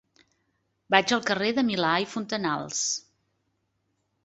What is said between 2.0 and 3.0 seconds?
i Fontanals.